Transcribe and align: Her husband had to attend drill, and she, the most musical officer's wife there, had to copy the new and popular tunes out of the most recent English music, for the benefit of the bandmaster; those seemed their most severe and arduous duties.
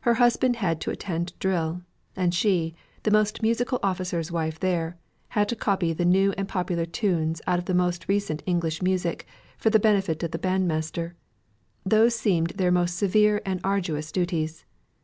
Her 0.00 0.14
husband 0.14 0.56
had 0.56 0.80
to 0.80 0.90
attend 0.90 1.32
drill, 1.38 1.82
and 2.16 2.34
she, 2.34 2.74
the 3.04 3.12
most 3.12 3.40
musical 3.40 3.78
officer's 3.84 4.32
wife 4.32 4.58
there, 4.58 4.96
had 5.28 5.48
to 5.48 5.54
copy 5.54 5.92
the 5.92 6.04
new 6.04 6.32
and 6.36 6.48
popular 6.48 6.84
tunes 6.84 7.40
out 7.46 7.60
of 7.60 7.66
the 7.66 7.72
most 7.72 8.08
recent 8.08 8.42
English 8.46 8.82
music, 8.82 9.28
for 9.56 9.70
the 9.70 9.78
benefit 9.78 10.20
of 10.24 10.32
the 10.32 10.40
bandmaster; 10.40 11.12
those 11.86 12.16
seemed 12.16 12.50
their 12.56 12.72
most 12.72 12.96
severe 12.98 13.40
and 13.46 13.60
arduous 13.62 14.10
duties. 14.10 14.64